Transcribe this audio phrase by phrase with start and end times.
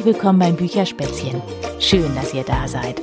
[0.00, 1.42] Herzlich willkommen beim Bücherspätzchen.
[1.78, 3.02] Schön, dass ihr da seid.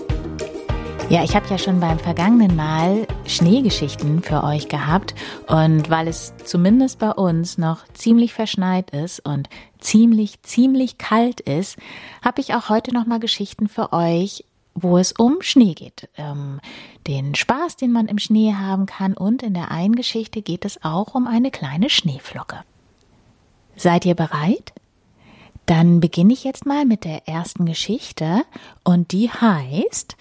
[1.10, 5.14] Ja, ich habe ja schon beim vergangenen Mal Schneegeschichten für euch gehabt
[5.46, 11.78] und weil es zumindest bei uns noch ziemlich verschneit ist und ziemlich, ziemlich kalt ist,
[12.26, 14.44] habe ich auch heute noch mal Geschichten für euch,
[14.74, 16.10] wo es um Schnee geht.
[16.18, 16.60] Ähm,
[17.06, 20.84] den Spaß, den man im Schnee haben kann und in der einen Geschichte geht es
[20.84, 22.64] auch um eine kleine Schneeflocke.
[23.76, 24.74] Seid ihr bereit?
[25.68, 28.44] Dann beginne ich jetzt mal mit der ersten Geschichte
[28.84, 30.16] und die heißt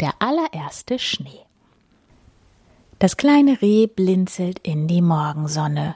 [0.00, 1.46] Der allererste Schnee.
[2.98, 5.94] Das kleine Reh blinzelt in die Morgensonne.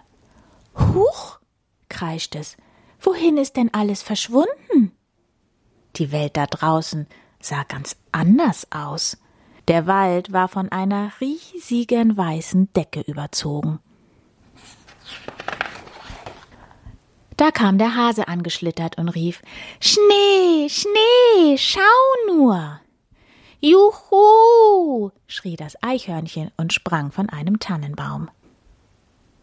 [0.79, 1.41] Huch,
[1.89, 2.57] kreischt es,
[3.01, 4.93] wohin ist denn alles verschwunden?
[5.97, 7.09] Die Welt da draußen
[7.41, 9.19] sah ganz anders aus.
[9.67, 13.81] Der Wald war von einer riesigen weißen Decke überzogen.
[17.43, 19.43] Da kam der Hase angeschlittert und rief
[19.81, 21.81] Schnee, Schnee, schau
[22.29, 22.81] nur.
[23.59, 28.31] Juhu, schrie das Eichhörnchen und sprang von einem Tannenbaum.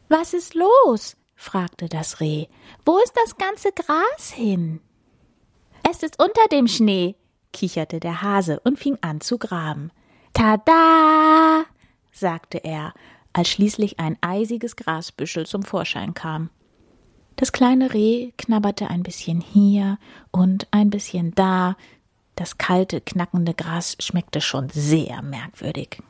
[0.07, 1.17] Was ist los?
[1.35, 2.45] fragte das Reh.
[2.85, 4.79] Wo ist das ganze Gras hin?
[5.83, 7.17] Es ist unter dem Schnee,
[7.51, 9.91] kicherte der Hase und fing an zu graben.
[10.31, 11.65] Tada!
[12.13, 12.93] sagte er,
[13.33, 16.49] als schließlich ein eisiges Grasbüschel zum Vorschein kam.
[17.39, 19.97] Das kleine Reh knabberte ein bisschen hier
[20.29, 21.77] und ein bisschen da.
[22.35, 26.03] Das kalte, knackende Gras schmeckte schon sehr merkwürdig.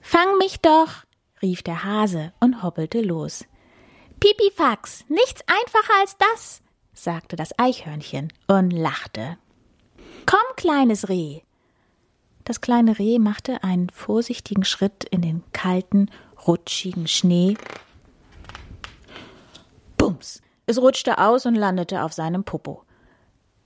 [0.00, 1.04] Fang mich doch,
[1.42, 3.44] rief der Hase und hoppelte los.
[4.18, 6.62] Pipifax, nichts einfacher als das,
[6.94, 9.36] sagte das Eichhörnchen und lachte.
[10.24, 11.42] Komm, kleines Reh.
[12.44, 16.10] Das kleine Reh machte einen vorsichtigen Schritt in den kalten,
[16.46, 17.58] rutschigen Schnee!
[20.70, 22.84] Es rutschte aus und landete auf seinem Popo.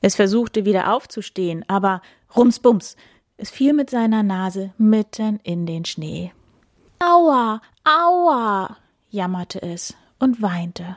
[0.00, 2.00] Es versuchte wieder aufzustehen, aber
[2.34, 2.96] rumsbums!
[3.36, 6.32] Es fiel mit seiner Nase mitten in den Schnee.
[7.00, 8.78] Aua, aua,
[9.10, 10.96] jammerte es und weinte.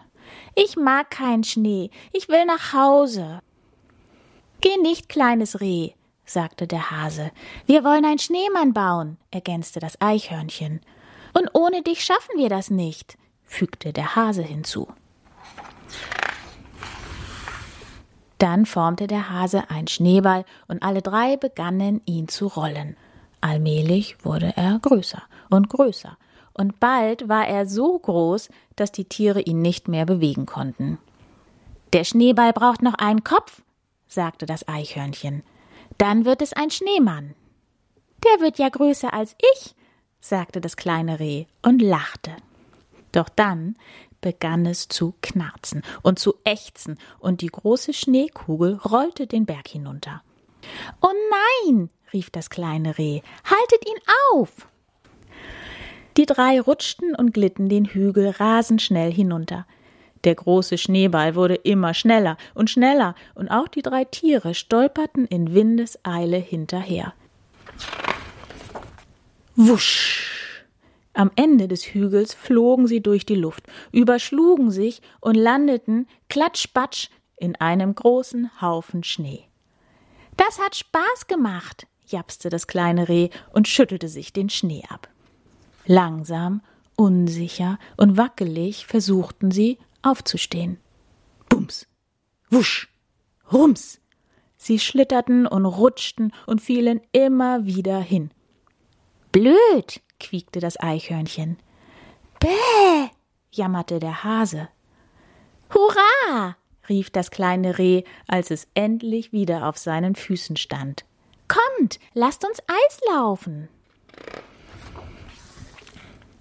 [0.56, 3.42] Ich mag keinen Schnee, ich will nach Hause.
[4.62, 5.90] Geh nicht, kleines Reh,
[6.24, 7.32] sagte der Hase.
[7.66, 10.80] Wir wollen einen Schneemann bauen, ergänzte das Eichhörnchen.
[11.34, 14.88] Und ohne dich schaffen wir das nicht, fügte der Hase hinzu.
[18.38, 22.96] Dann formte der Hase einen Schneeball und alle drei begannen ihn zu rollen.
[23.42, 26.18] Allmählich wurde er größer und größer,
[26.54, 30.98] und bald war er so groß, dass die Tiere ihn nicht mehr bewegen konnten.
[31.94, 33.62] Der Schneeball braucht noch einen Kopf,
[34.08, 35.44] sagte das Eichhörnchen.
[35.98, 37.34] Dann wird es ein Schneemann.
[38.24, 39.76] Der wird ja größer als ich,
[40.20, 42.32] sagte das kleine Reh und lachte.
[43.12, 43.78] Doch dann
[44.28, 50.22] begann es zu knarzen und zu ächzen, und die große Schneekugel rollte den Berg hinunter.
[51.00, 51.14] Oh
[51.64, 54.02] nein, rief das kleine Reh, haltet ihn
[54.34, 54.68] auf.
[56.18, 59.66] Die drei rutschten und glitten den Hügel rasend schnell hinunter.
[60.26, 65.54] Der große Schneeball wurde immer schneller und schneller, und auch die drei Tiere stolperten in
[65.54, 67.14] Windeseile hinterher.
[69.56, 70.37] Wusch!
[71.18, 77.56] Am Ende des Hügels flogen sie durch die Luft, überschlugen sich und landeten klatschbatsch in
[77.56, 79.46] einem großen Haufen Schnee.
[80.36, 85.10] Das hat Spaß gemacht, japste das kleine Reh und schüttelte sich den Schnee ab.
[85.88, 86.62] Langsam,
[86.96, 90.78] unsicher und wackelig versuchten sie aufzustehen.
[91.50, 91.88] Bums,
[92.52, 92.94] wusch,
[93.52, 94.02] rums.
[94.56, 98.30] Sie schlitterten und rutschten und fielen immer wieder hin.
[99.32, 101.58] Blöd, quiekte das Eichhörnchen.
[102.40, 103.10] Bäh,
[103.52, 104.70] jammerte der Hase.
[105.74, 106.56] Hurra!
[106.90, 111.06] rief das kleine Reh, als es endlich wieder auf seinen Füßen stand.
[111.48, 113.70] Kommt, lasst uns Eis laufen.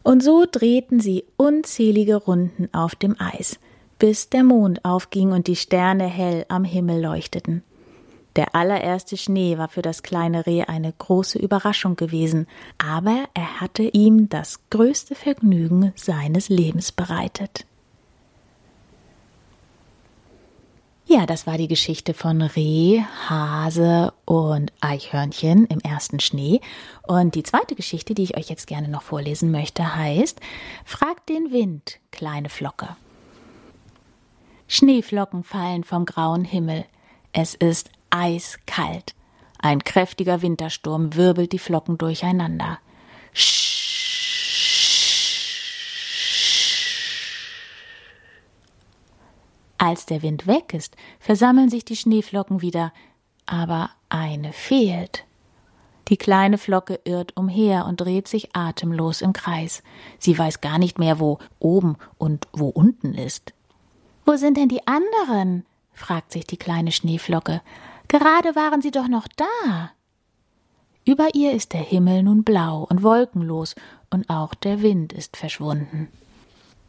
[0.02, 3.58] Und so drehten sie unzählige Runden auf dem Eis,
[3.98, 7.64] bis der Mond aufging und die Sterne hell am Himmel leuchteten.
[8.36, 12.46] Der allererste Schnee war für das kleine Reh eine große Überraschung gewesen,
[12.76, 17.66] aber er hatte ihm das größte Vergnügen seines Lebens bereitet.
[21.08, 26.60] Ja, das war die Geschichte von Reh, Hase und Eichhörnchen im ersten Schnee.
[27.06, 30.40] Und die zweite Geschichte, die ich euch jetzt gerne noch vorlesen möchte, heißt
[30.84, 32.96] Frag den Wind, kleine Flocke.
[34.66, 36.84] Schneeflocken fallen vom grauen Himmel.
[37.32, 39.14] Es ist eiskalt.
[39.58, 42.78] Ein kräftiger Wintersturm wirbelt die Flocken durcheinander.
[49.78, 52.92] Als der Wind weg ist, versammeln sich die Schneeflocken wieder,
[53.44, 55.24] aber eine fehlt.
[56.08, 59.82] Die kleine Flocke irrt umher und dreht sich atemlos im Kreis.
[60.18, 63.52] Sie weiß gar nicht mehr, wo oben und wo unten ist.
[64.24, 65.66] Wo sind denn die anderen?
[65.92, 67.60] fragt sich die kleine Schneeflocke.
[68.08, 69.90] Gerade waren sie doch noch da.
[71.04, 73.74] Über ihr ist der Himmel nun blau und wolkenlos,
[74.10, 76.08] und auch der Wind ist verschwunden.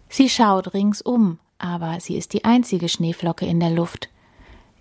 [0.10, 4.10] Sie schaut ringsum, aber sie ist die einzige Schneeflocke in der Luft.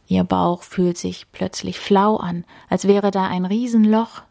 [0.06, 4.22] Ihr Bauch fühlt sich plötzlich flau an, als wäre da ein Riesenloch.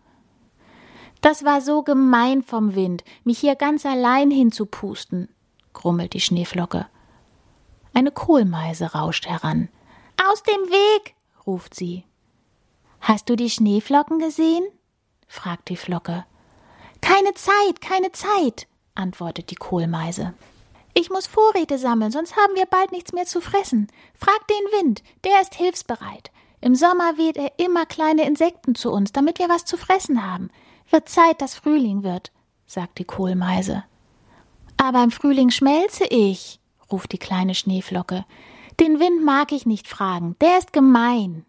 [1.21, 5.29] Das war so gemein vom Wind, mich hier ganz allein hinzupusten,
[5.73, 6.87] grummelt die Schneeflocke.
[7.93, 9.69] Eine Kohlmeise rauscht heran.
[10.29, 11.15] Aus dem Weg,
[11.45, 12.03] ruft sie.
[13.01, 14.65] Hast du die Schneeflocken gesehen?
[15.27, 16.25] fragt die Flocke.
[17.01, 20.33] Keine Zeit, keine Zeit, antwortet die Kohlmeise.
[20.93, 23.87] Ich muss Vorräte sammeln, sonst haben wir bald nichts mehr zu fressen.
[24.17, 26.31] Frag den Wind, der ist hilfsbereit.
[26.61, 30.49] Im Sommer weht er immer kleine Insekten zu uns, damit wir was zu fressen haben.
[30.89, 32.31] Wird Zeit, dass Frühling wird,
[32.65, 33.83] sagt die Kohlmeise.
[34.77, 36.59] Aber im Frühling schmelze ich,
[36.91, 38.25] ruft die kleine Schneeflocke.
[38.79, 41.45] Den Wind mag ich nicht fragen, der ist gemein.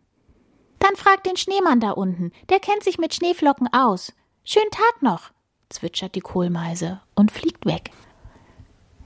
[0.79, 4.13] Dann frag den Schneemann da unten, der kennt sich mit Schneeflocken aus.
[4.45, 5.31] Schönen Tag noch,
[5.69, 7.91] zwitschert die Kohlmeise und fliegt weg.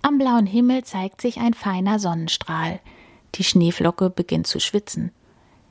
[0.03, 2.81] Am blauen Himmel zeigt sich ein feiner Sonnenstrahl.
[3.35, 5.13] Die Schneeflocke beginnt zu schwitzen.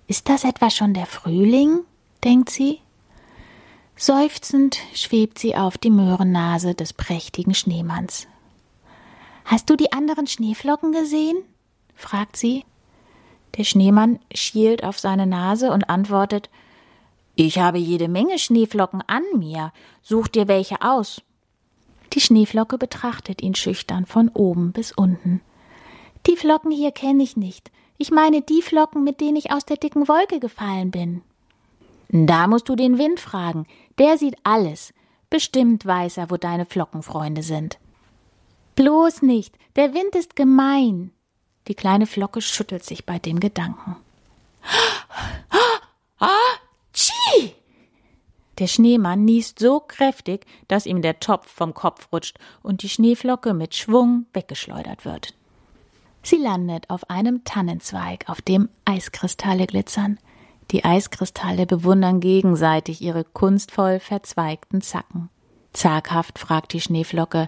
[0.07, 1.81] Ist das etwa schon der Frühling?
[2.23, 2.79] denkt sie.
[3.95, 8.27] Seufzend schwebt sie auf die Möhrennase des prächtigen Schneemanns.
[9.45, 11.37] Hast du die anderen Schneeflocken gesehen?
[11.99, 12.65] Fragt sie.
[13.57, 16.49] Der Schneemann schielt auf seine Nase und antwortet
[17.35, 19.71] Ich habe jede Menge Schneeflocken an mir.
[20.01, 21.21] Such dir welche aus.
[22.13, 25.41] Die Schneeflocke betrachtet ihn schüchtern von oben bis unten.
[26.27, 27.71] Die Flocken hier kenne ich nicht.
[27.97, 31.21] Ich meine die Flocken, mit denen ich aus der dicken Wolke gefallen bin.
[32.09, 33.67] Da musst du den Wind fragen.
[33.99, 34.93] Der sieht alles.
[35.29, 37.77] Bestimmt weiß er, wo deine Flockenfreunde sind.
[38.75, 39.55] Bloß nicht.
[39.75, 41.11] Der Wind ist gemein.
[41.67, 43.95] Die kleine Flocke schüttelt sich bei dem Gedanken.
[46.21, 46.57] Ah,
[46.91, 47.55] tschi!
[48.57, 53.53] Der Schneemann niest so kräftig, dass ihm der Topf vom Kopf rutscht und die Schneeflocke
[53.53, 55.33] mit Schwung weggeschleudert wird.
[56.23, 60.19] Sie landet auf einem Tannenzweig, auf dem Eiskristalle glitzern.
[60.71, 65.29] Die Eiskristalle bewundern gegenseitig ihre kunstvoll verzweigten Zacken.
[65.71, 67.47] Zaghaft fragt die Schneeflocke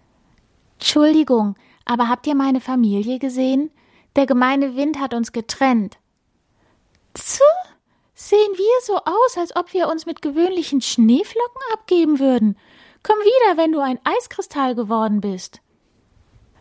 [0.79, 1.55] Entschuldigung,
[1.85, 3.69] aber habt ihr meine Familie gesehen?
[4.15, 5.97] Der gemeine Wind hat uns getrennt.
[7.13, 7.43] Zuh,
[8.23, 12.55] Sehen wir so aus, als ob wir uns mit gewöhnlichen Schneeflocken abgeben würden?
[13.01, 15.59] Komm wieder, wenn du ein Eiskristall geworden bist.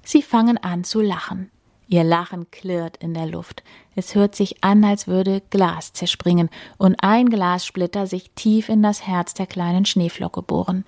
[0.02, 1.50] Sie fangen an zu lachen.
[1.87, 3.62] Ihr Lachen klirrt in der Luft.
[3.94, 6.49] Es hört sich an, als würde Glas zerspringen
[6.79, 10.87] und ein Glassplitter sich tief in das Herz der kleinen Schneeflocke bohren.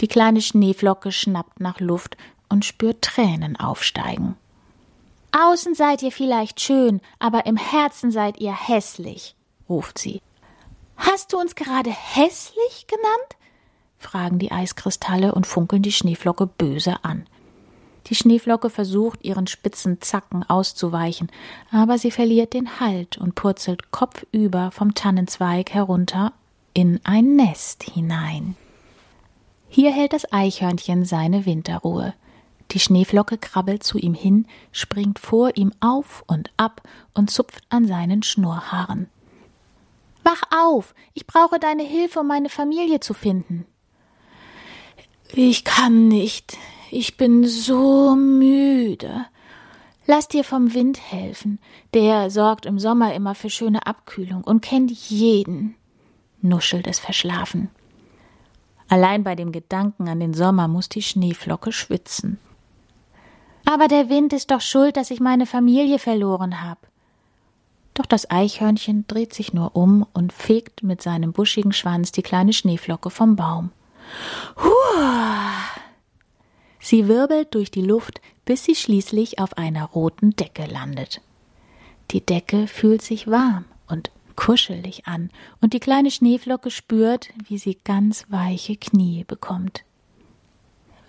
[0.00, 2.16] Die kleine Schneeflocke schnappt nach Luft
[2.48, 4.36] und spürt Tränen aufsteigen.
[5.32, 9.36] Außen seid ihr vielleicht schön, aber im Herzen seid ihr hässlich
[9.70, 10.20] ruft sie.
[10.96, 13.36] Hast du uns gerade hässlich genannt?
[13.96, 17.26] fragen die Eiskristalle und funkeln die Schneeflocke böse an.
[18.06, 21.30] Die Schneeflocke versucht, ihren spitzen Zacken auszuweichen,
[21.70, 26.32] aber sie verliert den Halt und purzelt kopfüber vom Tannenzweig herunter
[26.74, 28.56] in ein Nest hinein.
[29.68, 32.14] Hier hält das Eichhörnchen seine Winterruhe.
[32.72, 36.82] Die Schneeflocke krabbelt zu ihm hin, springt vor ihm auf und ab
[37.14, 39.08] und zupft an seinen Schnurrhaaren.
[40.22, 43.66] Wach auf, ich brauche deine Hilfe, um meine Familie zu finden.
[45.32, 46.56] Ich kann nicht,
[46.90, 49.26] ich bin so müde.
[50.06, 51.58] Lass dir vom Wind helfen,
[51.94, 55.76] der sorgt im Sommer immer für schöne Abkühlung und kennt jeden,
[56.40, 57.70] nuschelt es verschlafen.
[58.88, 62.38] Allein bei dem Gedanken an den Sommer muss die Schneeflocke schwitzen.
[63.64, 66.80] Aber der Wind ist doch schuld, dass ich meine Familie verloren habe.
[67.94, 72.52] Doch das Eichhörnchen dreht sich nur um und fegt mit seinem buschigen Schwanz die kleine
[72.52, 73.72] Schneeflocke vom Baum.
[74.56, 75.52] Huah!
[76.78, 81.20] Sie wirbelt durch die Luft, bis sie schließlich auf einer roten Decke landet.
[82.10, 87.78] Die Decke fühlt sich warm und kuschelig an, und die kleine Schneeflocke spürt, wie sie
[87.84, 89.84] ganz weiche Knie bekommt.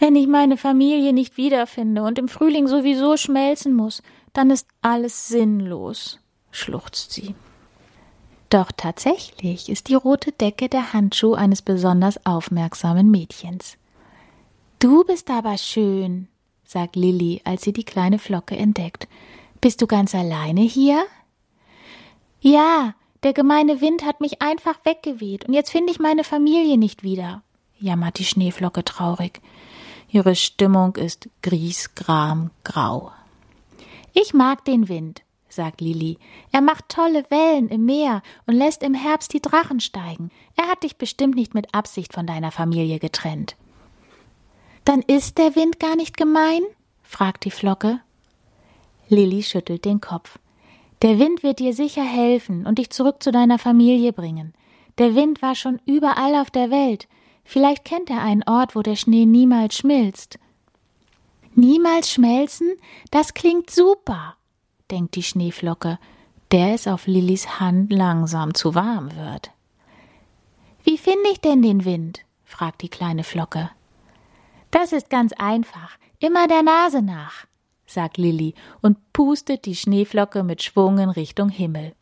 [0.02, 4.02] Wenn ich meine Familie nicht wiederfinde und im Frühling sowieso schmelzen muss,
[4.34, 7.36] dann ist alles sinnlos, schluchzt sie.
[8.50, 13.78] Doch tatsächlich ist die rote Decke der Handschuh eines besonders aufmerksamen Mädchens.
[14.80, 16.28] Du bist aber schön,
[16.66, 19.08] sagt Lilli, als sie die kleine Flocke entdeckt.
[19.62, 21.04] Bist du ganz alleine hier?
[22.40, 27.04] Ja, der gemeine Wind hat mich einfach weggeweht und jetzt finde ich meine Familie nicht
[27.04, 27.44] wieder,
[27.78, 29.42] jammert die Schneeflocke traurig.
[30.12, 33.12] Ihre Stimmung ist griesgram grau.
[34.14, 36.18] Ich mag den Wind, sagt Lili.
[36.52, 40.30] Er macht tolle Wellen im Meer und lässt im Herbst die Drachen steigen.
[40.58, 43.56] Er hat dich bestimmt nicht mit Absicht von deiner Familie getrennt.
[44.84, 46.62] Dann ist der Wind gar nicht gemein?
[47.04, 48.02] fragt die Flocke.
[49.08, 50.40] Lilli schüttelt den Kopf.
[51.04, 54.54] Der Wind wird dir sicher helfen und dich zurück zu deiner Familie bringen.
[54.98, 57.08] Der Wind war schon überall auf der Welt.
[57.44, 60.40] Vielleicht kennt er einen Ort, wo der Schnee niemals schmilzt.
[61.54, 62.74] Niemals schmelzen?
[63.12, 64.36] Das klingt super,
[64.90, 66.00] denkt die Schneeflocke,
[66.52, 69.52] der es auf Lillis Hand langsam zu warm wird.
[70.84, 72.22] Wie finde ich denn den Wind?
[72.46, 73.70] fragt die kleine Flocke.
[74.72, 77.46] Das ist ganz einfach, immer der Nase nach,
[77.86, 81.94] sagt Lilli und pustet die Schneeflocke mit Schwung in Richtung Himmel.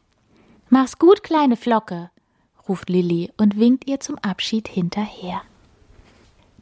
[0.69, 2.11] Mach's gut, kleine Flocke,
[2.69, 5.41] ruft Lilli und winkt ihr zum Abschied hinterher.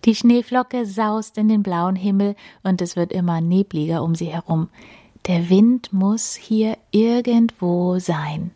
[0.05, 4.69] Die Schneeflocke saust in den blauen Himmel und es wird immer nebliger um sie herum.
[5.27, 8.51] Der Wind muss hier irgendwo sein.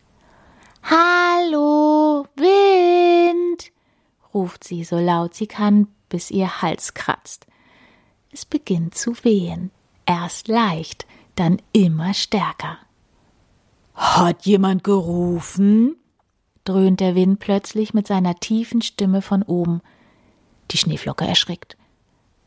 [0.84, 3.72] Hallo, Wind,
[4.34, 7.46] ruft sie so laut sie kann, bis ihr Hals kratzt.
[8.32, 9.72] Es beginnt zu wehen,
[10.06, 11.06] erst leicht,
[11.36, 12.78] dann immer stärker.
[13.94, 15.98] Hat jemand gerufen?
[16.64, 19.82] Dröhnt der Wind plötzlich mit seiner tiefen Stimme von oben.
[20.72, 21.78] Die Schneeflocke erschrickt.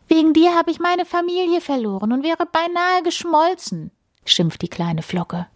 [0.09, 3.91] Wegen dir habe ich meine Familie verloren und wäre beinahe geschmolzen
[4.25, 5.47] schimpft die kleine Flocke.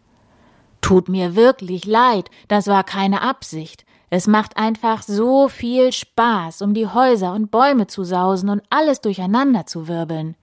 [0.80, 3.84] Tut mir wirklich leid, das war keine Absicht.
[4.10, 9.00] Es macht einfach so viel Spaß, um die Häuser und Bäume zu sausen und alles
[9.00, 10.34] durcheinander zu wirbeln.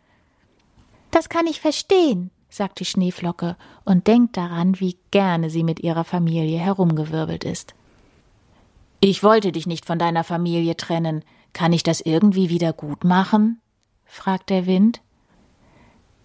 [1.09, 3.55] Das kann ich verstehen, sagt die Schneeflocke
[3.85, 7.73] und denkt daran, wie gerne sie mit ihrer Familie herumgewirbelt ist.
[9.07, 11.23] Ich wollte dich nicht von deiner Familie trennen.
[11.53, 13.61] Kann ich das irgendwie wieder gut machen?
[14.03, 14.99] fragt der Wind.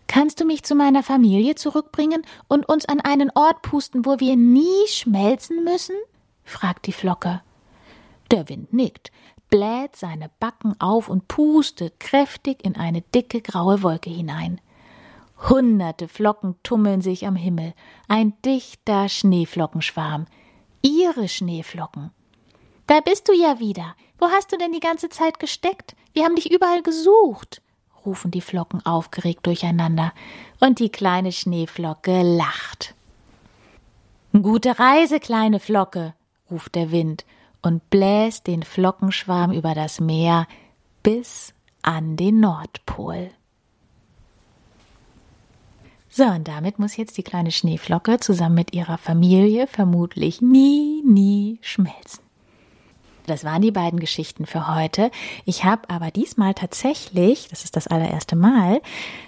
[0.07, 4.35] Kannst du mich zu meiner Familie zurückbringen und uns an einen Ort pusten, wo wir
[4.35, 5.95] nie schmelzen müssen?
[6.43, 7.43] fragt die Flocke.
[8.31, 9.13] Der Wind nickt,
[9.51, 14.59] bläht seine Backen auf und pustet kräftig in eine dicke graue Wolke hinein.
[15.51, 17.75] Hunderte Flocken tummeln sich am Himmel,
[18.09, 20.25] ein dichter Schneeflockenschwarm.
[20.81, 22.13] Ihre Schneeflocken.
[22.91, 23.95] Da bist du ja wieder.
[24.19, 25.95] Wo hast du denn die ganze Zeit gesteckt?
[26.13, 27.63] Wir haben dich überall gesucht
[28.07, 30.13] rufen die Flocken aufgeregt durcheinander,
[30.59, 32.95] und die kleine Schneeflocke lacht.
[34.33, 36.15] Gute Reise, kleine Flocke,
[36.51, 37.25] ruft der Wind
[37.63, 40.47] und bläst den Flockenschwarm über das Meer
[41.03, 43.31] bis an den Nordpol.
[46.09, 51.59] So, und damit muss jetzt die kleine Schneeflocke zusammen mit ihrer Familie vermutlich nie, nie
[51.63, 52.30] schmelzen.
[53.27, 55.11] Das waren die beiden Geschichten für heute.
[55.45, 58.81] Ich habe aber diesmal tatsächlich, das ist das allererste Mal,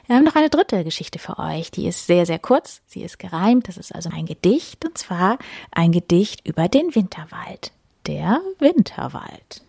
[0.09, 1.71] äh, noch eine dritte Geschichte für euch.
[1.71, 2.83] Die ist sehr, sehr kurz.
[2.87, 3.69] Sie ist gereimt.
[3.69, 5.39] Das ist also ein Gedicht und zwar
[5.71, 7.73] ein Gedicht über den Winterwald.
[8.07, 9.63] Der Winterwald.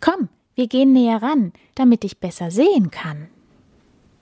[0.00, 3.28] Komm, wir gehen näher ran, damit ich besser sehen kann.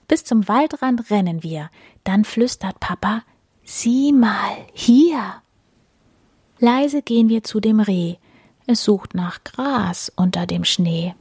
[0.07, 1.69] Bis zum Waldrand rennen wir.
[2.03, 3.23] Dann flüstert Papa,
[3.63, 5.41] sieh mal, hier.
[6.59, 8.15] Leise gehen wir zu dem Reh
[8.67, 11.15] es sucht nach Gras unter dem Schnee.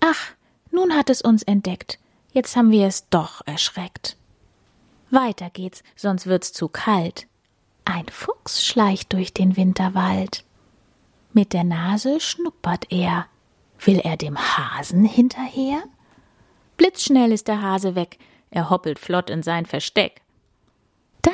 [0.00, 0.32] Ach,
[0.70, 1.98] nun hat es uns entdeckt.
[2.32, 4.16] Jetzt haben wir es doch erschreckt.
[5.10, 7.26] Weiter geht's, sonst wird's zu kalt.
[7.84, 10.44] Ein Fuchs schleicht durch den Winterwald.
[11.32, 13.26] Mit der Nase schnuppert er.
[13.80, 15.82] Will er dem Hasen hinterher?
[16.76, 18.18] Blitzschnell ist der Hase weg.
[18.50, 20.22] Er hoppelt flott in sein Versteck.
[21.22, 21.32] Da,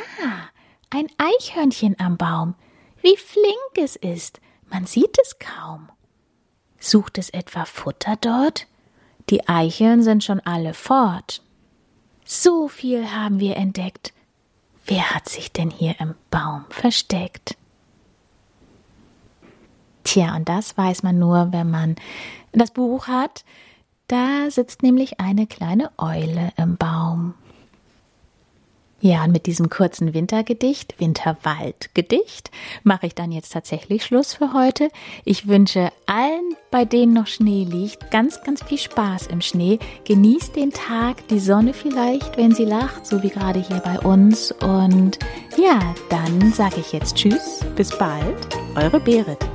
[0.91, 2.55] ein Eichhörnchen am Baum.
[3.03, 4.41] Wie flink es ist.
[4.71, 5.89] Man sieht es kaum.
[6.79, 8.67] Sucht es etwa Futter dort?
[9.31, 11.43] Die Eicheln sind schon alle fort.
[12.25, 14.13] So viel haben wir entdeckt.
[14.87, 17.57] Wer hat sich denn hier im Baum versteckt?
[20.05, 21.97] Tja, und das weiß man nur, wenn man
[22.53, 23.45] das Buch hat.
[24.09, 27.35] Da sitzt nämlich eine kleine Eule im Baum.
[29.05, 32.51] Ja, und mit diesem kurzen Wintergedicht, Winterwaldgedicht,
[32.85, 34.89] mache ich dann jetzt tatsächlich Schluss für heute.
[35.27, 39.79] Ich wünsche allen, bei denen noch Schnee liegt, ganz, ganz viel Spaß im Schnee.
[40.07, 44.53] Genießt den Tag, die Sonne vielleicht, wenn sie lacht, so wie gerade hier bei uns.
[44.53, 45.19] Und
[45.59, 49.54] ja, dann sage ich jetzt Tschüss, bis bald, eure Berit.